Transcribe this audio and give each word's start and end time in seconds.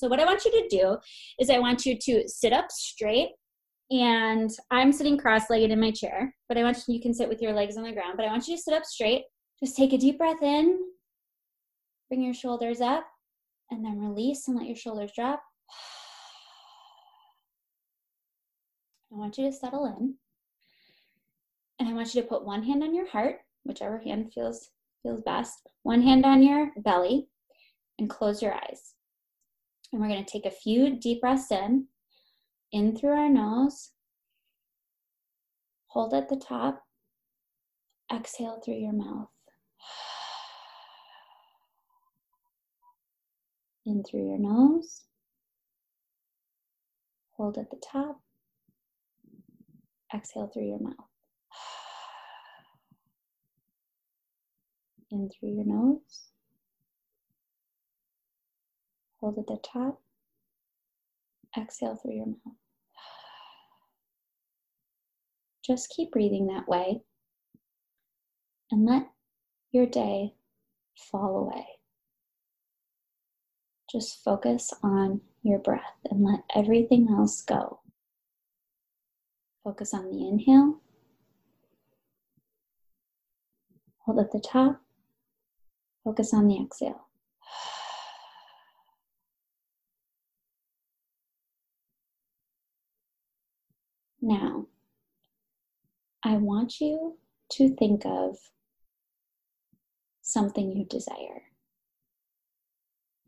So, 0.00 0.08
what 0.08 0.18
I 0.18 0.24
want 0.24 0.46
you 0.46 0.50
to 0.50 0.68
do 0.74 0.96
is 1.38 1.50
I 1.50 1.58
want 1.58 1.84
you 1.84 1.94
to 1.94 2.26
sit 2.26 2.54
up 2.54 2.70
straight. 2.70 3.32
And 3.90 4.50
I'm 4.70 4.92
sitting 4.92 5.18
cross 5.18 5.50
legged 5.50 5.70
in 5.70 5.78
my 5.78 5.90
chair, 5.90 6.34
but 6.48 6.56
I 6.56 6.62
want 6.62 6.78
you, 6.88 6.94
you 6.94 7.02
can 7.02 7.12
sit 7.12 7.28
with 7.28 7.42
your 7.42 7.52
legs 7.52 7.76
on 7.76 7.82
the 7.82 7.92
ground, 7.92 8.14
but 8.16 8.24
I 8.24 8.30
want 8.30 8.48
you 8.48 8.56
to 8.56 8.62
sit 8.62 8.72
up 8.72 8.86
straight. 8.86 9.24
Just 9.62 9.76
take 9.76 9.92
a 9.92 9.98
deep 9.98 10.16
breath 10.16 10.42
in, 10.42 10.78
bring 12.08 12.22
your 12.22 12.32
shoulders 12.32 12.80
up, 12.80 13.04
and 13.70 13.84
then 13.84 14.00
release 14.00 14.48
and 14.48 14.56
let 14.56 14.68
your 14.68 14.76
shoulders 14.76 15.10
drop. 15.14 15.42
I 19.12 19.16
want 19.18 19.36
you 19.36 19.50
to 19.50 19.52
settle 19.52 19.84
in. 19.84 20.14
And 21.78 21.90
I 21.90 21.92
want 21.92 22.14
you 22.14 22.22
to 22.22 22.28
put 22.28 22.46
one 22.46 22.62
hand 22.62 22.82
on 22.82 22.94
your 22.94 23.10
heart, 23.10 23.40
whichever 23.64 23.98
hand 23.98 24.32
feels 24.32 24.70
feels 25.02 25.20
best. 25.20 25.68
One 25.82 26.00
hand 26.00 26.24
on 26.24 26.42
your 26.42 26.70
belly 26.78 27.28
and 27.98 28.08
close 28.08 28.40
your 28.40 28.54
eyes. 28.54 28.94
And 29.92 30.00
we're 30.00 30.08
going 30.08 30.24
to 30.24 30.30
take 30.30 30.46
a 30.46 30.50
few 30.50 30.96
deep 30.96 31.20
breaths 31.20 31.50
in, 31.50 31.86
in 32.72 32.96
through 32.96 33.18
our 33.18 33.28
nose. 33.28 33.90
Hold 35.88 36.14
at 36.14 36.28
the 36.28 36.36
top. 36.36 36.84
Exhale 38.12 38.60
through 38.64 38.78
your 38.78 38.92
mouth. 38.92 39.28
In 43.86 44.04
through 44.04 44.28
your 44.28 44.38
nose. 44.38 45.02
Hold 47.32 47.58
at 47.58 47.70
the 47.70 47.80
top. 47.84 48.20
Exhale 50.14 50.50
through 50.52 50.66
your 50.66 50.80
mouth. 50.80 50.94
In 55.10 55.28
through 55.28 55.54
your 55.54 55.64
nose. 55.64 56.30
Hold 59.20 59.38
at 59.38 59.46
the 59.46 59.58
top. 59.62 60.00
Exhale 61.56 61.96
through 61.96 62.14
your 62.14 62.26
mouth. 62.26 62.56
Just 65.64 65.90
keep 65.90 66.10
breathing 66.10 66.46
that 66.46 66.68
way 66.68 67.02
and 68.70 68.86
let 68.86 69.08
your 69.72 69.86
day 69.86 70.34
fall 70.96 71.36
away. 71.36 71.66
Just 73.90 74.22
focus 74.22 74.72
on 74.82 75.20
your 75.42 75.58
breath 75.58 75.98
and 76.10 76.24
let 76.24 76.40
everything 76.54 77.08
else 77.10 77.42
go. 77.42 77.80
Focus 79.64 79.92
on 79.92 80.10
the 80.10 80.26
inhale. 80.26 80.80
Hold 84.04 84.20
at 84.20 84.32
the 84.32 84.40
top. 84.40 84.80
Focus 86.04 86.32
on 86.32 86.48
the 86.48 86.60
exhale. 86.60 87.09
Now, 94.22 94.66
I 96.22 96.36
want 96.36 96.80
you 96.80 97.16
to 97.52 97.74
think 97.76 98.04
of 98.04 98.36
something 100.20 100.70
you 100.70 100.84
desire, 100.84 101.42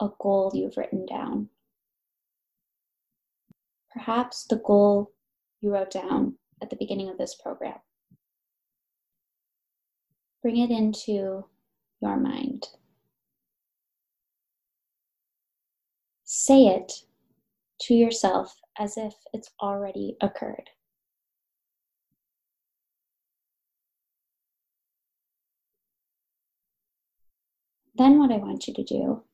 a 0.00 0.08
goal 0.20 0.50
you've 0.52 0.76
written 0.76 1.06
down. 1.06 1.48
Perhaps 3.92 4.46
the 4.46 4.56
goal 4.56 5.12
you 5.60 5.72
wrote 5.72 5.92
down 5.92 6.36
at 6.60 6.70
the 6.70 6.76
beginning 6.76 7.08
of 7.08 7.18
this 7.18 7.36
program. 7.36 7.78
Bring 10.42 10.56
it 10.56 10.70
into 10.70 11.44
your 12.00 12.16
mind. 12.16 12.66
Say 16.24 16.66
it 16.66 16.92
to 17.82 17.94
yourself 17.94 18.56
as 18.78 18.96
if 18.96 19.14
it's 19.32 19.50
already 19.60 20.16
occurred. 20.20 20.70
Then, 28.00 28.18
what 28.18 28.32
I 28.32 28.38
want 28.38 28.66
you 28.66 28.72
to 28.72 28.82
do 28.82 29.24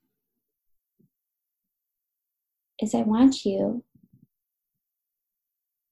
is 2.83 2.97
I 2.97 3.03
want 3.03 3.45
you 3.45 3.85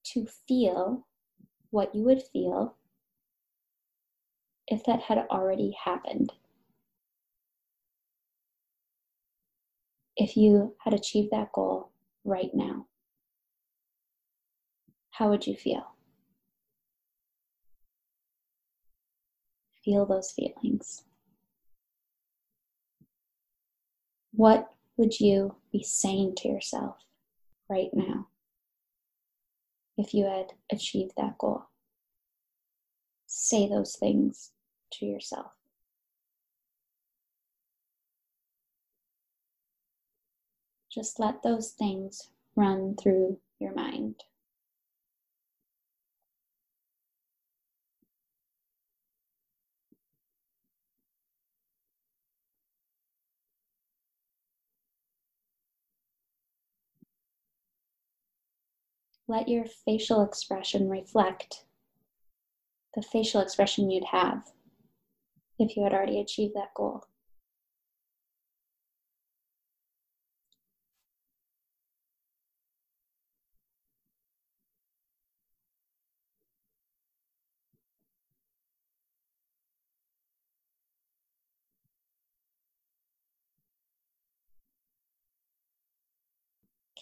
to 0.07 0.25
feel 0.45 1.07
what 1.69 1.95
you 1.95 2.03
would 2.03 2.21
feel 2.21 2.75
if 4.67 4.83
that 4.83 5.03
had 5.03 5.19
already 5.31 5.73
happened. 5.85 6.33
If 10.17 10.35
you 10.35 10.75
had 10.83 10.93
achieved 10.93 11.31
that 11.31 11.53
goal 11.53 11.91
right 12.25 12.53
now, 12.53 12.87
how 15.11 15.29
would 15.29 15.47
you 15.47 15.55
feel? 15.55 15.95
Feel 19.85 20.05
those 20.05 20.33
feelings. 20.33 21.04
What 24.35 24.73
would 24.97 25.21
you 25.21 25.55
be 25.71 25.81
saying 25.81 26.35
to 26.37 26.49
yourself 26.49 26.97
right 27.69 27.89
now 27.93 28.27
if 29.97 30.13
you 30.13 30.25
had 30.25 30.53
achieved 30.69 31.13
that 31.15 31.37
goal? 31.37 31.67
Say 33.27 33.69
those 33.69 33.95
things 33.95 34.51
to 34.91 35.05
yourself. 35.05 35.53
Just 40.91 41.17
let 41.17 41.41
those 41.41 41.71
things 41.71 42.29
run 42.57 42.95
through 43.01 43.39
your 43.59 43.73
mind. 43.73 44.23
Let 59.27 59.47
your 59.47 59.65
facial 59.65 60.21
expression 60.21 60.89
reflect 60.89 61.65
the 62.93 63.01
facial 63.01 63.41
expression 63.41 63.89
you'd 63.89 64.05
have 64.05 64.51
if 65.57 65.75
you 65.75 65.83
had 65.83 65.93
already 65.93 66.19
achieved 66.19 66.55
that 66.55 66.73
goal. 66.75 67.05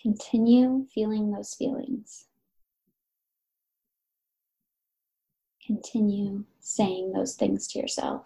Continue 0.03 0.85
feeling 0.93 1.31
those 1.31 1.55
feelings. 1.55 2.25
Continue 5.65 6.43
saying 6.59 7.13
those 7.13 7.35
things 7.35 7.69
to 7.69 7.79
yourself. 7.79 8.25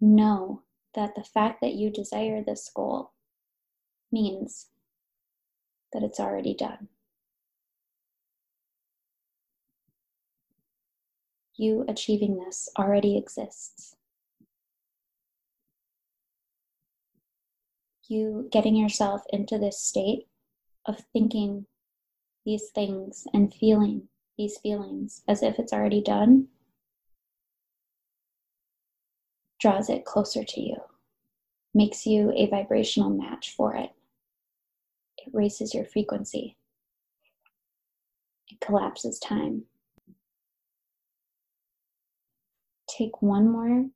Know 0.00 0.62
that 0.94 1.14
the 1.14 1.22
fact 1.22 1.60
that 1.60 1.74
you 1.74 1.90
desire 1.90 2.42
this 2.42 2.68
goal 2.74 3.12
means 4.10 4.66
that 5.92 6.02
it's 6.02 6.18
already 6.18 6.54
done. 6.54 6.88
You 11.56 11.84
achieving 11.88 12.38
this 12.38 12.68
already 12.78 13.16
exists. 13.16 13.96
You 18.08 18.48
getting 18.52 18.76
yourself 18.76 19.22
into 19.30 19.58
this 19.58 19.80
state 19.80 20.28
of 20.86 21.00
thinking 21.12 21.66
these 22.44 22.70
things 22.74 23.26
and 23.34 23.52
feeling 23.52 24.08
these 24.38 24.58
feelings 24.58 25.22
as 25.26 25.42
if 25.42 25.58
it's 25.58 25.72
already 25.72 26.00
done 26.00 26.48
draws 29.58 29.88
it 29.88 30.04
closer 30.04 30.44
to 30.44 30.60
you, 30.60 30.76
makes 31.74 32.06
you 32.06 32.30
a 32.36 32.46
vibrational 32.46 33.10
match 33.10 33.54
for 33.56 33.74
it. 33.74 33.90
It 35.18 35.32
raises 35.32 35.74
your 35.74 35.84
frequency, 35.84 36.56
it 38.48 38.60
collapses 38.60 39.18
time. 39.18 39.64
take 42.96 43.20
one 43.20 43.50
more 43.50 43.86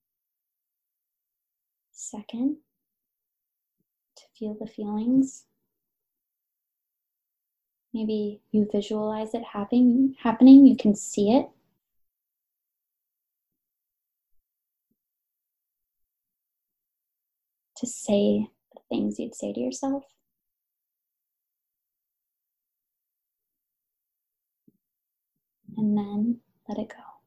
second 1.93 2.57
to 4.17 4.23
feel 4.39 4.57
the 4.59 4.67
feelings. 4.67 5.45
Maybe 7.93 8.41
you 8.53 8.69
visualize 8.71 9.35
it 9.35 9.43
happening, 9.53 10.15
happening, 10.21 10.67
you 10.67 10.77
can 10.77 10.95
see 10.95 11.33
it. 11.33 11.49
To 17.79 17.87
say 17.87 18.49
the 18.75 18.81
things 18.91 19.19
you'd 19.19 19.35
say 19.35 19.53
to 19.53 19.61
yourself. 19.61 20.05
And 25.77 25.97
then 25.97 26.41
let 26.69 26.79
it 26.79 26.91
go. 26.91 27.20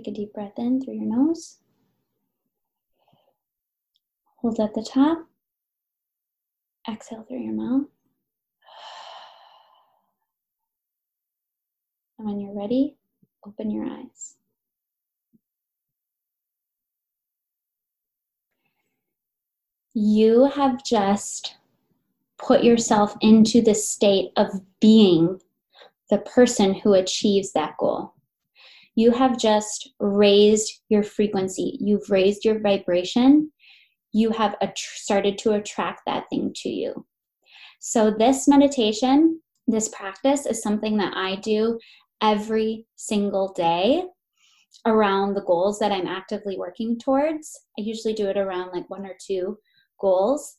Take 0.00 0.14
a 0.14 0.16
deep 0.16 0.32
breath 0.32 0.54
in 0.56 0.80
through 0.80 0.94
your 0.94 1.04
nose. 1.04 1.58
Hold 4.36 4.58
at 4.58 4.72
the 4.72 4.82
top. 4.82 5.26
Exhale 6.90 7.22
through 7.28 7.42
your 7.42 7.52
mouth. 7.52 7.86
And 12.18 12.26
when 12.26 12.40
you're 12.40 12.58
ready, 12.58 12.96
open 13.46 13.70
your 13.70 13.84
eyes. 13.84 14.36
You 19.92 20.46
have 20.46 20.82
just 20.82 21.56
put 22.38 22.64
yourself 22.64 23.14
into 23.20 23.60
the 23.60 23.74
state 23.74 24.30
of 24.38 24.62
being 24.80 25.42
the 26.08 26.18
person 26.18 26.72
who 26.72 26.94
achieves 26.94 27.52
that 27.52 27.76
goal. 27.76 28.14
You 28.94 29.12
have 29.12 29.38
just 29.38 29.90
raised 30.00 30.80
your 30.88 31.02
frequency, 31.02 31.78
you've 31.80 32.10
raised 32.10 32.44
your 32.44 32.60
vibration, 32.60 33.50
you 34.12 34.30
have 34.30 34.56
started 34.74 35.38
to 35.38 35.52
attract 35.52 36.02
that 36.06 36.24
thing 36.30 36.52
to 36.56 36.68
you. 36.68 37.06
So, 37.80 38.10
this 38.10 38.48
meditation, 38.48 39.40
this 39.66 39.88
practice 39.88 40.46
is 40.46 40.62
something 40.62 40.96
that 40.98 41.16
I 41.16 41.36
do 41.36 41.78
every 42.20 42.86
single 42.96 43.52
day 43.52 44.04
around 44.86 45.34
the 45.34 45.42
goals 45.42 45.78
that 45.78 45.92
I'm 45.92 46.06
actively 46.06 46.58
working 46.58 46.98
towards. 46.98 47.58
I 47.78 47.82
usually 47.82 48.14
do 48.14 48.28
it 48.28 48.36
around 48.36 48.72
like 48.72 48.88
one 48.90 49.06
or 49.06 49.14
two 49.24 49.58
goals. 50.00 50.56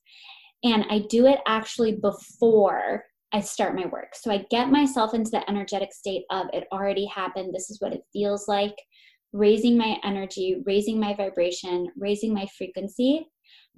And 0.63 0.85
I 0.89 0.99
do 1.09 1.25
it 1.25 1.39
actually 1.47 1.93
before 1.93 3.03
I 3.33 3.39
start 3.39 3.75
my 3.75 3.85
work. 3.85 4.13
So 4.13 4.31
I 4.31 4.45
get 4.49 4.69
myself 4.69 5.13
into 5.13 5.31
the 5.31 5.49
energetic 5.49 5.93
state 5.93 6.23
of 6.31 6.47
it 6.53 6.67
already 6.71 7.05
happened. 7.05 7.53
This 7.53 7.69
is 7.69 7.79
what 7.79 7.93
it 7.93 8.03
feels 8.11 8.47
like. 8.47 8.75
Raising 9.33 9.77
my 9.77 9.97
energy, 10.03 10.61
raising 10.65 10.99
my 10.99 11.15
vibration, 11.15 11.87
raising 11.97 12.33
my 12.33 12.45
frequency, 12.57 13.27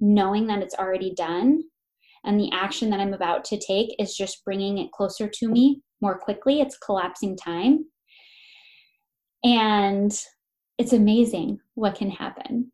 knowing 0.00 0.46
that 0.48 0.62
it's 0.62 0.74
already 0.74 1.14
done. 1.14 1.62
And 2.24 2.40
the 2.40 2.50
action 2.52 2.90
that 2.90 3.00
I'm 3.00 3.14
about 3.14 3.44
to 3.46 3.58
take 3.58 3.94
is 3.98 4.16
just 4.16 4.44
bringing 4.44 4.78
it 4.78 4.90
closer 4.90 5.28
to 5.28 5.48
me 5.48 5.82
more 6.00 6.18
quickly. 6.18 6.60
It's 6.60 6.78
collapsing 6.78 7.36
time. 7.36 7.84
And 9.44 10.12
it's 10.78 10.92
amazing 10.92 11.58
what 11.74 11.94
can 11.94 12.10
happen. 12.10 12.72